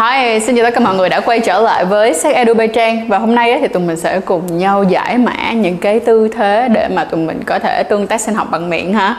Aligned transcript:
Hi, 0.00 0.40
xin 0.40 0.56
chào 0.56 0.64
tất 0.64 0.74
cả 0.74 0.80
mọi 0.80 0.96
người 0.96 1.08
đã 1.08 1.20
quay 1.20 1.40
trở 1.40 1.60
lại 1.60 1.84
với 1.84 2.14
Sách 2.14 2.34
Edu 2.34 2.54
Bay 2.54 2.68
Trang. 2.68 3.08
Và 3.08 3.18
hôm 3.18 3.34
nay 3.34 3.58
thì 3.60 3.68
tụi 3.68 3.82
mình 3.82 3.96
sẽ 3.96 4.20
cùng 4.20 4.58
nhau 4.58 4.84
giải 4.84 5.18
mã 5.18 5.52
những 5.52 5.78
cái 5.78 6.00
tư 6.00 6.28
thế 6.36 6.68
để 6.72 6.88
mà 6.88 7.04
tụi 7.04 7.20
mình 7.20 7.40
có 7.46 7.58
thể 7.58 7.82
tương 7.82 8.06
tác 8.06 8.20
sinh 8.20 8.34
học 8.34 8.48
bằng 8.50 8.70
miệng 8.70 8.94
ha. 8.94 9.16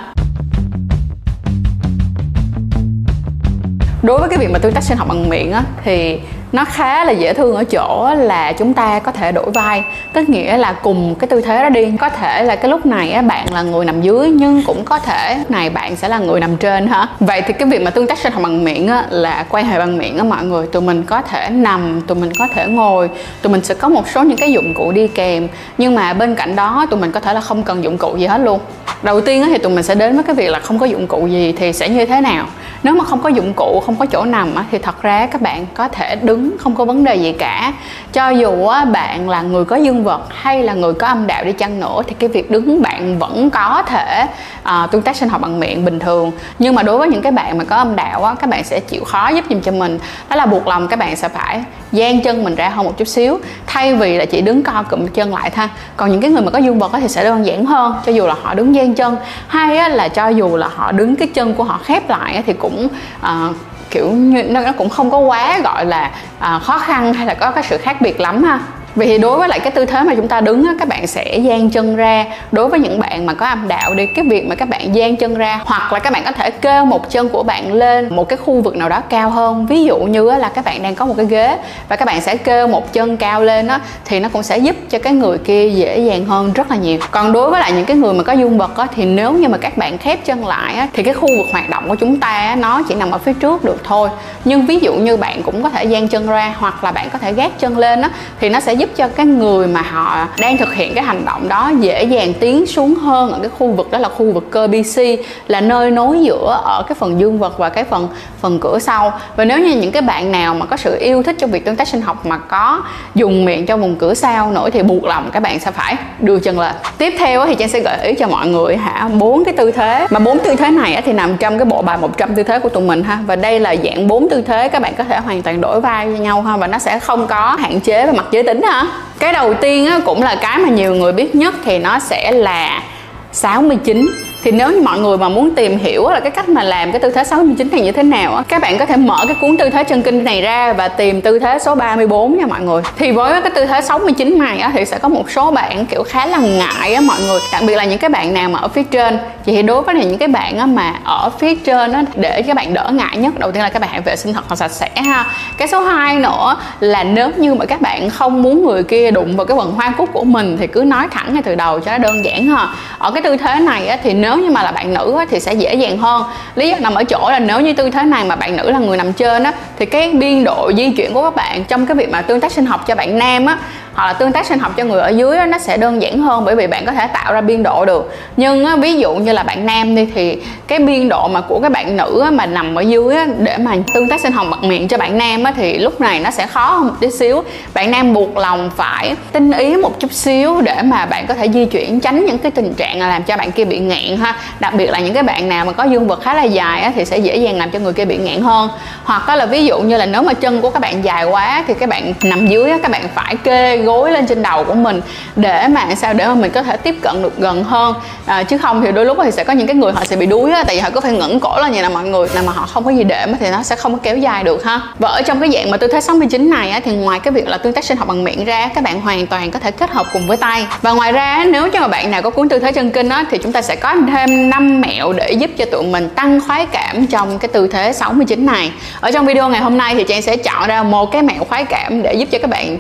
Đối 4.04 4.20
với 4.20 4.29
cái 4.29 4.39
việc 4.39 4.49
mà 4.52 4.59
tương 4.59 4.73
tác 4.73 4.83
sinh 4.83 4.97
học 4.97 5.07
bằng 5.07 5.29
miệng 5.29 5.52
á, 5.52 5.63
thì 5.83 6.20
nó 6.52 6.66
khá 6.66 7.05
là 7.05 7.12
dễ 7.12 7.34
thương 7.34 7.55
ở 7.55 7.64
chỗ 7.64 8.10
là 8.18 8.52
chúng 8.52 8.73
ta 8.73 9.00
có 9.00 9.12
thể 9.12 9.32
đổi 9.32 9.52
vai. 9.52 9.84
Tức 10.14 10.30
nghĩa 10.30 10.57
là 10.57 10.74
cùng 10.74 11.16
cái 11.16 11.28
tư 11.28 11.42
thế 11.42 11.62
đó 11.62 11.70
đi. 11.70 11.93
Có 12.00 12.10
thể 12.10 12.43
là 12.43 12.55
cái 12.55 12.71
lúc 12.71 12.86
này 12.86 13.12
á, 13.12 13.21
bạn 13.21 13.54
là 13.54 13.62
người 13.62 13.86
nằm 13.86 14.02
dưới 14.02 14.30
nhưng 14.30 14.64
cũng 14.64 14.86
có 14.86 15.00
thể 15.00 15.38
này 15.50 15.70
bạn 15.70 15.96
sẽ 15.96 16.07
là 16.07 16.20
người 16.20 16.39
nằm 16.39 16.57
trên 16.57 16.88
hả? 16.88 17.07
Vậy 17.20 17.42
thì 17.42 17.54
cái 17.54 17.70
việc 17.70 17.82
mà 17.82 17.92
tương 17.92 18.07
tác 18.07 18.18
sinh 18.18 18.34
học 18.34 18.43
bằng 18.43 18.64
miệng 18.64 18.88
á, 18.88 19.06
là 19.10 19.46
quay 19.50 19.64
hệ 19.64 19.79
bằng 19.79 19.98
miệng 19.98 20.18
á 20.18 20.24
mọi 20.24 20.46
người. 20.46 20.68
Tụi 20.68 20.82
mình 20.82 21.04
có 21.04 21.21
thể 21.21 21.50
nằm 21.50 22.02
tụi 22.02 22.18
mình 22.18 22.32
có 22.39 22.48
thể 22.56 22.65
ngồi. 22.68 23.10
Tụi 23.42 23.52
mình 23.52 23.64
sẽ 23.64 23.74
có 23.74 23.89
một 23.89 24.07
số 24.07 24.24
những 24.24 24.38
cái 24.38 24.52
dụng 24.52 24.74
cụ 24.74 24.92
đi 24.92 25.07
kèm. 25.07 25.47
Nhưng 25.78 25.96
mà 25.96 26.14
bên 26.14 26.36
cạnh 26.36 26.56
đó 26.56 26.86
tụi 26.89 27.00
mình 27.00 27.11
có 27.11 27.20
thể 27.20 27.33
là 27.33 27.42
không 27.42 27.64
cần 27.64 27.83
dụng 27.83 27.97
cụ 27.97 28.18
gì 28.18 28.25
hết 28.25 28.38
luôn. 28.38 28.60
Đầu 29.02 29.21
tiên 29.21 29.43
thì 29.46 29.57
tụi 29.57 29.71
mình 29.71 29.83
sẽ 29.83 29.96
đến 29.96 30.15
với 30.15 30.24
cái 30.24 30.36
việc 30.36 30.50
là 30.50 30.60
không 30.60 30.79
có 30.79 30.86
dụng 30.86 31.07
cụ 31.07 31.28
gì 31.28 31.54
thì 31.57 31.74
sẽ 31.74 31.89
như 31.89 32.06
thế 32.06 32.22
nào? 32.22 32.45
Nếu 32.83 32.94
mà 32.94 33.03
không 33.03 33.22
có 33.22 33.30
dụng 33.30 33.53
cụ 33.53 33.83
không 33.86 33.95
có 33.95 34.06
chỗ 34.06 34.25
nằm 34.25 34.53
thì 34.72 34.78
thật 34.78 35.02
ra 35.02 35.25
các 35.25 35.42
bạn 35.42 35.66
có 35.73 35.88
thể 35.88 36.16
đứng 36.16 36.41
không 36.59 36.75
có 36.75 36.86
vấn 36.86 37.03
đề 37.03 37.16
gì 37.16 37.31
cả. 37.33 37.73
Cho 38.13 38.30
dù 38.30 38.67
bạn 38.91 39.30
là 39.30 39.41
người 39.41 39.66
có 39.66 39.75
dương 39.75 40.03
vật 40.03 40.22
hay 40.30 40.64
là 40.64 40.73
người 40.73 40.94
có 40.94 41.08
âm 41.08 41.27
đạo 41.27 41.44
đi 41.44 41.52
chăng 41.52 41.80
nữa 41.80 42.02
thì 42.08 42.16
cái 42.19 42.30
việc 42.30 42.52
đứng 42.52 42.81
bạn 42.81 43.19
vẫn 43.19 43.50
có 43.50 43.83
thể 43.88 44.25
à, 44.64 44.88
tương 44.91 45.02
tác 45.02 45.16
sinh 45.16 45.30
học 45.30 45.41
bằng 45.41 45.59
miệng 45.59 45.86
bình 45.86 46.00
thường. 46.00 46.31
Nhưng 46.59 46.75
mà 46.75 46.83
đối 46.83 46.97
với 46.97 47.09
những 47.09 47.22
cái 47.22 47.31
bạn 47.31 47.58
mà 47.58 47.64
có 47.64 47.75
âm 47.75 47.95
đạo 47.95 48.23
á, 48.23 48.36
các 48.39 48.50
bạn 48.50 48.64
sẽ 48.64 48.80
chịu 48.80 49.03
khó 49.03 49.30
giúp 49.30 49.45
giùm 49.50 49.61
cho 49.61 49.72
mình. 49.72 50.00
Đó 50.30 50.36
là 50.36 50.45
buộc 50.45 50.67
lòng 50.67 50.88
các 50.88 51.00
bạn 51.00 51.16
sẽ 51.16 51.30
phải 51.30 51.64
gian 51.91 52.22
chân 52.22 52.44
mình 52.44 52.55
ra 52.55 52.69
hơn 52.69 52.86
một 52.86 52.97
chút 52.97 53.08
xíu 53.08 53.39
thay 53.67 53.95
vì 53.95 54.17
là 54.17 54.25
chỉ 54.25 54.42
đứng 54.42 54.64
co 54.64 54.83
cụm 54.89 55.08
chân 55.08 55.33
lại 55.33 55.50
thôi. 55.50 55.67
Còn 55.98 56.11
những 56.11 56.22
cái 56.22 56.31
người 56.31 56.42
mà 56.42 56.52
có 56.52 56.59
dương 56.59 56.80
vật 56.80 56.92
thì 57.02 57.08
sẽ 57.08 57.23
đơn 57.23 57.45
giản 57.45 57.66
hơn 57.66 57.94
cho 58.05 58.11
dù 58.11 58.28
là 58.28 58.36
họ 58.42 58.53
đứng 58.53 58.76
gian 58.76 58.94
chân. 58.94 59.17
Hay 59.48 59.89
là 59.89 60.08
cho 60.08 60.28
dù 60.28 60.55
là 60.58 60.70
họ 60.76 60.92
đứng 60.92 61.16
cái 61.16 61.28
chân 61.28 61.53
của 61.53 61.64
họ 61.64 61.80
khép 61.83 62.09
lại 62.09 62.44
thì 62.45 62.53
cũng 62.53 62.88
uh, 63.22 63.55
kiểu 63.92 64.11
như 64.11 64.44
nó, 64.44 64.61
cũng 64.78 64.89
không 64.89 65.11
có 65.11 65.17
quá 65.17 65.59
gọi 65.64 65.86
là 65.86 66.11
uh, 66.38 66.64
khó 66.64 66.78
khăn 66.78 67.14
hay 67.14 67.25
là 67.25 67.34
có 67.34 67.52
cái 67.52 67.64
sự 67.70 67.78
khác 67.78 68.02
biệt 68.02 68.20
lắm 68.20 68.44
ha? 68.44 68.59
Vì 68.95 69.08
thì 69.08 69.17
đối 69.17 69.38
với 69.38 69.50
lại 69.50 69.59
cái 69.59 69.72
tư 69.72 69.86
thế 69.86 70.03
mà 70.03 70.16
chúng 70.16 70.28
ta 70.28 70.42
đứng 70.42 70.66
á, 70.66 70.73
các 70.80 70.88
bạn 70.88 71.08
sẽ 71.08 71.38
dang 71.38 71.70
chân 71.70 71.95
ra. 71.95 72.25
Đối 72.52 72.67
với 72.67 72.80
những 72.80 73.00
bạn 73.00 73.25
mà 73.25 73.33
có 73.33 73.45
âm 73.45 73.67
đạo 73.67 73.94
đi 73.94 74.06
cái 74.16 74.25
việc 74.30 74.48
mà 74.48 74.56
các 74.56 74.70
bạn 74.70 74.95
dang 74.95 75.16
chân 75.16 75.36
ra 75.36 75.59
hoặc 75.66 75.94
là 75.94 76.00
các 76.00 76.14
bạn 76.14 76.23
có 76.25 76.31
thể 76.31 76.52
kêu 76.52 76.86
một 76.86 77.11
chân 77.11 77.30
của 77.30 77.44
bạn 77.44 77.73
lên 77.73 78.16
một 78.16 78.30
cái 78.30 78.38
khu 78.38 78.61
vực 78.61 78.75
nào 78.75 78.89
đó 78.89 79.02
cao 79.09 79.30
hơn. 79.30 79.66
Ví 79.66 79.83
dụ 79.83 79.98
như 79.98 80.31
là 80.31 80.50
các 80.50 80.66
bạn 80.66 80.83
đang 80.83 80.95
có 80.95 81.06
một 81.06 81.14
cái 81.17 81.25
ghế 81.25 81.58
và 81.89 81.95
các 81.95 82.06
bạn 82.06 82.22
sẽ 82.22 82.38
kêu 82.38 82.67
một 82.67 82.94
chân 82.94 83.17
cao 83.17 83.42
lên 83.42 83.67
á 83.67 83.80
thì 84.06 84.20
nó 84.20 84.30
cũng 84.30 84.44
sẽ 84.44 84.58
giúp 84.58 84.75
cho 84.89 85.00
cái 85.00 85.14
người 85.14 85.38
kia 85.38 85.70
dễ 85.70 86.00
dàng 86.00 86.26
hơn 86.26 86.53
rất 86.53 86.72
là 86.72 86.78
nhiều. 86.78 87.00
Còn 87.11 87.31
đối 87.31 87.52
với 87.52 87.59
lại 87.59 87.72
những 87.72 87.86
cái 87.86 87.98
người 87.98 88.14
mà 88.14 88.23
có 88.23 88.33
dương 88.33 88.58
vật 88.58 88.78
á 88.78 88.88
thì 88.95 89.05
nếu 89.05 89.33
như 89.33 89.48
mà 89.48 89.58
các 89.58 89.78
bạn 89.78 89.98
khép 89.98 90.26
chân 90.26 90.48
lại 90.48 90.73
á 90.73 90.88
thì 90.94 91.03
cái 91.03 91.14
khu 91.14 91.28
vực 91.38 91.48
hoạt 91.52 91.70
động 91.70 91.89
của 91.89 91.95
chúng 91.95 92.20
ta 92.20 92.28
á, 92.28 92.55
nó 92.55 92.81
chỉ 92.88 92.95
nằm 92.95 93.11
ở 93.11 93.17
phía 93.17 93.33
trước 93.33 93.64
được 93.64 93.81
thôi. 93.83 94.09
Nhưng 94.45 94.66
ví 94.66 94.80
dụ 94.80 94.94
như 94.94 95.17
bạn 95.17 95.44
cũng 95.44 95.64
có 95.64 95.70
thể 95.70 95.83
dang 95.83 96.08
chân 96.08 96.28
ra 96.28 96.53
hoặc 96.58 96.83
là 96.83 96.92
bạn 96.92 97.09
có 97.09 97.20
thể 97.20 97.33
gác 97.33 97.59
chân 97.59 97.78
lên 97.78 98.02
á 98.02 98.09
thì 98.39 98.50
nó 98.50 98.59
sẽ 98.59 98.73
giúp 98.82 98.90
cho 98.96 99.08
cái 99.08 99.26
người 99.26 99.68
mà 99.68 99.82
họ 99.82 100.28
đang 100.40 100.58
thực 100.58 100.74
hiện 100.74 100.96
cái 100.96 101.04
hành 101.04 101.26
động 101.26 101.48
đó 101.48 101.72
dễ 101.80 102.04
dàng 102.04 102.34
tiến 102.40 102.66
xuống 102.66 102.96
hơn 102.96 103.32
ở 103.32 103.40
cái 103.40 103.50
khu 103.60 103.72
vực 103.72 103.92
đó 103.92 103.98
là 103.98 104.10
khu 104.10 104.32
vực 104.32 104.52
cơ 104.52 104.68
BC 104.68 105.02
là 105.48 105.62
nơi 105.62 105.92
nối 105.92 106.20
giữa 106.20 106.62
ở 106.64 106.84
cái 106.88 106.96
phần 106.96 107.20
dương 107.20 107.40
vật 107.40 107.58
và 107.58 107.70
cái 107.70 107.84
phần 107.84 108.08
phần 108.42 108.60
cửa 108.60 108.80
sau. 108.80 109.14
Và 109.36 109.46
nếu 109.46 109.60
như 109.60 109.76
những 109.76 109.92
cái 109.92 110.02
bạn 110.02 110.32
nào 110.32 110.54
mà 110.54 110.66
có 110.66 110.78
sự 110.78 110.98
yêu 111.00 111.23
thích 111.23 111.36
trong 111.40 111.52
việc 111.52 111.66
tương 111.66 111.76
tác 111.76 111.88
sinh 111.88 112.02
học 112.02 112.26
mà 112.26 112.38
có 112.38 112.82
dùng 113.16 113.46
miệng 113.46 113.66
cho 113.66 113.78
vùng 113.78 113.96
cửa 113.96 114.14
sau 114.14 114.52
nữa 114.52 114.70
thì 114.73 114.84
buộc 114.84 115.04
lòng 115.04 115.30
các 115.32 115.40
bạn 115.40 115.60
sẽ 115.60 115.72
phải 115.72 115.95
đưa 116.20 116.40
chân 116.40 116.60
lên. 116.60 116.72
Tiếp 116.98 117.14
theo 117.20 117.45
thì 117.45 117.56
trang 117.56 117.70
sẽ 117.70 117.80
gợi 117.80 117.98
ý 118.04 118.14
cho 118.14 118.28
mọi 118.28 118.48
người 118.48 118.78
hả, 118.78 119.10
bốn 119.20 119.45
cái 119.45 119.54
tư 119.54 119.72
thế. 119.72 120.08
Mà 120.10 120.20
bốn 120.20 120.39
tư 120.39 120.55
thế 120.55 120.72
này 120.72 121.02
thì 121.05 121.14
nằm 121.14 121.38
trong 121.38 121.58
cái 121.58 121.66
bộ 121.66 121.82
bài 121.82 121.98
100 121.98 122.36
tư 122.36 122.44
thế 122.44 122.60
của 122.60 122.70
tụi 122.70 122.84
mình 122.84 123.04
ha. 123.04 123.20
Và 123.26 123.36
đây 123.36 123.60
là 123.60 123.76
dạng 123.84 124.08
bốn 124.08 124.30
tư 124.30 124.42
thế 124.42 124.70
các 124.70 124.82
bạn 124.82 124.94
có 124.98 125.04
thể 125.04 125.20
hoàn 125.20 125.42
toàn 125.42 125.61
đổi 125.61 125.82
vai 125.82 126.08
với 126.08 126.20
nhau 126.20 126.42
ha. 126.42 126.58
Và 126.58 126.67
nó 126.67 126.80
sẽ 126.80 127.00
không 127.00 127.28
có 127.28 127.55
hạn 127.60 127.80
chế 127.80 128.05
về 128.05 128.13
mặt 128.13 128.25
giới 128.31 128.44
tính 128.44 128.61
ha 128.61 128.70
cái 129.19 129.33
đầu 129.33 129.53
tiên 129.53 129.85
á, 129.85 129.99
cũng 130.05 130.23
là 130.23 130.35
cái 130.35 130.57
mà 130.57 130.69
nhiều 130.69 130.95
người 130.95 131.11
biết 131.11 131.35
nhất 131.35 131.53
thì 131.65 131.79
nó 131.79 131.99
sẽ 131.99 132.31
là 132.31 132.83
69 133.31 134.07
thì 134.44 134.52
nếu 134.52 134.72
như 134.72 134.81
mọi 134.81 135.00
người 135.00 135.18
mà 135.18 135.29
muốn 135.29 135.56
tìm 135.56 135.78
hiểu 135.78 136.09
là 136.09 136.19
cái 136.19 136.31
cách 136.31 136.50
mà 136.50 136.63
làm 136.63 136.91
cái 136.91 137.00
tư 137.00 137.09
thế 137.09 137.24
69 137.24 137.69
này 137.72 137.81
như 137.81 137.91
thế 137.91 138.03
nào 138.03 138.35
á, 138.35 138.44
các 138.47 138.62
bạn 138.62 138.78
có 138.78 138.85
thể 138.85 138.97
mở 138.97 139.18
cái 139.28 139.35
cuốn 139.41 139.57
tư 139.57 139.69
thế 139.69 139.84
chân 139.84 140.02
kinh 140.02 140.24
này 140.24 140.41
ra 140.41 140.74
và 140.74 140.88
tìm 140.88 141.22
tư 141.22 141.40
thế 141.40 141.59
số 141.59 141.75
34 141.75 142.38
nha 142.38 142.46
mọi 142.46 142.62
người. 142.62 142.81
Thì 142.97 143.12
với 143.12 143.41
cái 143.41 143.52
tư 143.56 143.66
thế 143.66 143.81
69 143.81 144.40
này 144.40 144.59
á, 144.59 144.72
thì 144.74 144.85
sẽ 144.85 144.97
có 144.97 145.09
một 145.09 145.31
số 145.31 145.52
bạn, 145.52 145.85
kiểu, 145.85 146.03
khá 146.03 146.25
là 146.25 146.38
ngại 146.38 146.94
á 146.94 147.02
mọi 147.02 147.18
người. 147.28 147.40
Đặc 147.53 147.63
biệt 147.68 147.75
là 147.75 147.85
những 147.85 148.00
cái 148.00 148.09
bạn 148.09 148.34
nào 148.34 148.50
mà 148.50 148.59
ở 148.59 148.68
phía 148.68 148.84
trên. 148.84 149.19
Thì 149.46 149.62
đối 149.62 149.81
với 149.81 149.96
những 149.96 150.18
cái 150.18 150.28
bạn 150.28 150.58
á 150.58 150.66
mà 150.66 150.94
ở 151.03 151.29
phía 151.40 151.56
trên 151.56 151.91
á, 151.91 152.03
để 152.16 152.41
các 152.41 152.56
bạn 152.56 152.73
đỡ 152.73 152.90
ngại 152.94 153.18
nhất. 153.18 153.40
Đầu 153.40 153.52
tiên 153.52 153.63
là 153.63 153.69
các 153.69 153.81
bạn 153.81 153.90
hãy 153.91 154.02
vệ 154.02 154.16
sinh 154.16 154.34
thật 154.34 154.44
là 154.50 154.56
sạch 154.56 154.72
sẽ 154.72 154.90
ha. 154.96 155.25
Cái 155.58 155.68
số 155.68 155.79
2 155.79 156.16
nữa 156.16 156.56
là 156.79 157.03
nếu 157.03 157.31
như 157.38 157.53
mà 157.53 157.66
các 157.66 157.81
bạn 157.81 158.09
không 158.09 158.41
muốn 158.41 158.66
người 158.66 158.84
kia 158.84 159.12
đụng 159.12 159.38
vào 159.38 159.46
cái 159.46 159.58
quần 159.58 159.72
hoa 159.72 159.94
cúc 159.97 160.09
của 160.13 160.23
mình 160.23 160.58
thì 160.59 160.68
cứ 160.68 160.84
nói 160.84 161.08
thẳng 161.12 161.34
ngay 161.34 161.44
từ 161.44 161.56
đầu 161.56 161.79
cho 161.79 161.91
nó 161.91 161.97
đơn 161.97 162.25
giản 162.25 162.47
ha. 162.47 162.68
Ở 162.97 163.12
cái 163.12 163.23
tư 163.23 163.38
thế 163.38 163.59
này 163.59 163.88
á, 163.88 163.97
thì 164.03 164.13
nếu 164.13 164.30
nếu 164.31 164.39
như 164.39 164.51
mà 164.51 164.63
là 164.63 164.71
bạn 164.71 164.93
nữ 164.93 165.15
á, 165.17 165.25
thì 165.29 165.39
sẽ 165.39 165.53
dễ 165.53 165.73
dàng 165.73 165.97
hơn. 165.97 166.23
Lý 166.55 166.69
do 166.69 166.77
nằm 166.79 166.95
ở 166.95 167.03
chỗ 167.03 167.29
là 167.31 167.39
nếu 167.39 167.59
như 167.59 167.73
tư 167.73 167.89
thế 167.89 168.03
này 168.03 168.23
mà 168.23 168.35
bạn 168.35 168.57
nữ 168.57 168.71
là 168.71 168.79
người 168.79 168.97
nằm 168.97 169.13
trên 169.13 169.43
á 169.43 169.53
thì 169.79 169.85
cái 169.85 170.11
biên 170.11 170.43
độ 170.43 170.71
di 170.77 170.89
chuyển 170.89 171.13
của 171.13 171.23
các 171.23 171.35
bạn 171.35 171.63
trong 171.63 171.85
cái 171.85 171.95
việc 171.95 172.11
mà 172.11 172.21
tương 172.21 172.39
tác 172.39 172.51
sinh 172.51 172.65
học 172.65 172.87
cho 172.87 172.95
bạn 172.95 173.19
nam 173.19 173.45
á 173.45 173.57
hoặc 173.93 174.07
là 174.07 174.13
tương 174.13 174.31
tác 174.31 174.45
sinh 174.45 174.59
học 174.59 174.71
cho 174.77 174.83
người 174.83 175.01
ở 175.01 175.09
dưới 175.09 175.37
á, 175.37 175.45
nó 175.45 175.57
sẽ 175.57 175.77
đơn 175.77 176.01
giản 176.01 176.19
hơn 176.19 176.45
bởi 176.45 176.55
vì 176.55 176.67
bạn 176.67 176.85
có 176.85 176.91
thể 176.91 177.07
tạo 177.07 177.33
ra 177.33 177.41
biên 177.41 177.63
độ 177.63 177.85
được. 177.85 178.13
Nhưng 178.37 178.65
á, 178.65 178.75
ví 178.75 178.95
dụ 178.95 179.13
như 179.13 179.33
là 179.33 179.43
bạn 179.43 179.65
nam 179.65 179.95
đi 179.95 180.07
thì 180.15 180.41
cái 180.67 180.79
biên 180.79 181.09
độ 181.09 181.27
mà 181.27 181.41
của 181.41 181.59
các 181.59 181.71
bạn 181.71 181.97
nữ 181.97 182.21
á, 182.23 182.31
mà 182.31 182.45
nằm 182.45 182.75
ở 182.75 182.81
dưới 182.81 183.15
á, 183.15 183.27
để 183.37 183.57
mà 183.57 183.75
tương 183.93 184.09
tác 184.09 184.21
sinh 184.21 184.31
học 184.31 184.47
mặt 184.49 184.63
miệng 184.63 184.87
cho 184.87 184.97
bạn 184.97 185.17
nam 185.17 185.43
á, 185.43 185.53
thì 185.55 185.77
lúc 185.77 186.01
này 186.01 186.19
nó 186.19 186.31
sẽ 186.31 186.47
khó 186.47 186.65
hơn 186.73 186.87
một 186.87 186.93
tí 186.99 187.11
xíu. 187.11 187.43
Bạn 187.73 187.91
nam 187.91 188.13
buộc 188.13 188.37
lòng 188.37 188.71
phải 188.77 189.15
tinh 189.31 189.51
ý 189.51 189.75
một 189.75 189.99
chút 189.99 190.11
xíu 190.11 190.61
để 190.61 190.81
mà 190.83 191.05
bạn 191.05 191.27
có 191.27 191.33
thể 191.33 191.49
di 191.49 191.65
chuyển 191.65 191.99
tránh 191.99 192.25
những 192.25 192.37
cái 192.37 192.51
tình 192.51 192.73
trạng 192.73 192.99
là 192.99 193.07
làm 193.07 193.23
cho 193.23 193.37
bạn 193.37 193.51
kia 193.51 193.65
bị 193.65 193.79
ngạn 193.79 194.17
ha. 194.21 194.35
Đặc 194.59 194.73
biệt 194.73 194.89
là 194.89 194.99
những 194.99 195.13
cái 195.13 195.23
bạn 195.23 195.49
nào 195.49 195.65
mà 195.65 195.71
có 195.71 195.83
dương 195.83 196.07
vật 196.07 196.21
khá 196.23 196.33
là 196.33 196.43
dài 196.43 196.81
á, 196.81 196.91
thì 196.95 197.05
sẽ 197.05 197.17
dễ 197.17 197.35
dàng 197.35 197.57
làm 197.57 197.71
cho 197.71 197.79
người 197.79 197.93
kia 197.93 198.05
bị 198.05 198.17
ngạn 198.17 198.41
hơn. 198.41 198.69
Hoặc 199.03 199.29
là 199.29 199.45
ví 199.45 199.65
dụ 199.65 199.79
như 199.79 199.97
là 199.97 200.05
nếu 200.05 200.21
mà 200.21 200.33
chân 200.33 200.61
của 200.61 200.69
các 200.69 200.79
bạn 200.79 201.03
dài 201.03 201.23
quá 201.23 201.63
thì 201.67 201.73
các 201.73 201.89
bạn 201.89 202.13
nằm 202.23 202.47
dưới 202.47 202.71
á, 202.71 202.77
các 202.81 202.91
bạn 202.91 203.01
phải 203.15 203.35
kê 203.35 203.77
gối 203.77 204.11
lên 204.11 204.27
trên 204.27 204.43
đầu 204.43 204.63
của 204.63 204.73
mình 204.73 205.01
để 205.35 205.67
mà 205.67 205.95
sao? 205.95 206.13
Để 206.13 206.27
mà 206.27 206.33
mình 206.33 206.51
có 206.51 206.63
thể 206.63 206.77
tiếp 206.77 206.95
cận 207.01 207.23
được 207.23 207.37
gần 207.37 207.63
hơn. 207.63 207.93
À, 208.25 208.43
chứ 208.43 208.57
không 208.57 208.81
thì 208.81 208.91
đôi 208.91 209.05
lúc 209.05 209.17
thì 209.23 209.31
sẽ 209.31 209.43
có 209.43 209.53
những 209.53 209.67
cái 209.67 209.75
người 209.75 209.91
họ 209.91 210.03
sẽ 210.05 210.15
bị 210.15 210.25
đuối 210.25 210.51
á 210.51 210.63
tại 210.63 210.75
vì 210.75 210.81
họ 210.81 210.89
có 210.89 211.01
phải 211.01 211.11
ngẩng 211.11 211.39
cổ 211.39 211.61
lên 211.61 211.71
như 211.71 211.81
là 211.81 211.89
mọi 211.89 212.03
người 212.03 212.29
là 212.33 212.41
mà 212.41 212.51
họ 212.51 212.65
không 212.65 212.83
có 212.83 212.91
gì 212.91 213.03
đệm 213.03 213.37
thì 213.39 213.49
nó 213.49 213.63
sẽ 213.63 213.75
không 213.75 213.93
có 213.93 213.99
kéo 214.03 214.17
dài 214.17 214.43
được 214.43 214.63
ha. 214.63 214.81
Và 214.99 215.09
ở 215.09 215.21
trong 215.21 215.39
cái 215.39 215.49
dạng 215.53 215.71
mà 215.71 215.77
tư 215.77 215.87
thế 215.87 216.01
69 216.01 216.49
này 216.49 216.69
á, 216.69 216.79
thì 216.83 216.95
ngoài 216.95 217.19
cái 217.19 217.31
việc 217.31 217.47
là 217.47 217.57
tương 217.57 217.73
tác 217.73 217.83
sinh 217.83 217.97
học 217.97 218.07
bằng 218.07 218.23
miệng 218.23 218.45
ra 218.45 218.69
các 218.75 218.83
bạn 218.83 219.01
hoàn 219.01 219.27
toàn 219.27 219.51
có 219.51 219.59
thể 219.59 219.71
kết 219.71 219.91
hợp 219.91 220.05
cùng 220.13 220.27
với 220.27 220.37
tay. 220.37 220.65
Và 220.81 220.91
ngoài 220.91 221.11
ra 221.11 221.45
nếu 221.51 221.69
cho 221.69 221.79
mà 221.79 221.87
bạn 221.87 222.11
nào 222.11 222.21
có 222.21 222.29
cuốn 222.29 222.49
tư 222.49 222.59
thế 222.59 222.71
chân 222.71 222.91
kinh 222.91 223.09
á 223.09 223.25
thì 223.31 223.37
chúng 223.43 223.51
ta 223.51 223.61
sẽ 223.61 223.75
có 223.75 223.95
thêm 224.11 224.49
5 224.49 224.81
mẹo 224.81 225.13
để 225.13 225.31
giúp 225.31 225.51
cho 225.57 225.66
tụi 225.66 225.83
mình 225.83 226.09
tăng 226.09 226.41
khoái 226.47 226.66
cảm 226.66 227.07
trong 227.07 227.39
cái 227.39 227.47
tư 227.47 227.67
thế 227.67 227.94
69 227.94 228.45
này. 228.45 228.72
Ở 228.99 229.11
trong 229.11 229.25
video 229.25 229.49
ngày 229.49 229.61
hôm 229.61 229.77
nay 229.77 229.95
thì 229.95 230.03
Trang 230.03 230.22
sẽ 230.22 230.38
chọn 230.38 230.67
ra 230.67 230.83
một 230.83 231.11
cái 231.11 231.22
mẹo 231.22 231.44
khoái 231.44 231.66
cảm 231.66 232.01
để 232.01 232.13
giúp 232.13 232.29
cho 232.31 232.39
các 232.39 232.49
bạn 232.49 232.79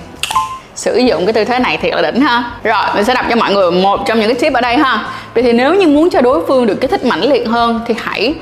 sử 0.75 0.97
dụng 0.97 1.25
cái 1.25 1.33
tư 1.33 1.43
thế 1.43 1.59
này 1.59 1.77
thiệt 1.77 1.93
là 1.93 2.11
đỉnh 2.11 2.21
ha. 2.21 2.43
Rồi, 2.63 2.83
mình 2.95 3.05
sẽ 3.05 3.13
đọc 3.13 3.25
cho 3.29 3.35
mọi 3.35 3.53
người 3.53 3.71
một 3.71 3.99
trong 4.05 4.19
những 4.19 4.29
cái 4.29 4.39
tip 4.39 4.53
ở 4.53 4.61
đây 4.61 4.77
ha. 4.77 5.05
Vậy 5.33 5.43
thì 5.43 5.53
nếu 5.53 5.75
như 5.75 5.87
muốn 5.87 6.09
cho 6.09 6.21
đối 6.21 6.45
phương 6.47 6.65
được 6.65 6.81
kích 6.81 6.91
thích 6.91 7.05
mãnh 7.05 7.23
liệt 7.23 7.47
hơn 7.47 7.79
thì 7.87 7.93
hãy 8.03 8.33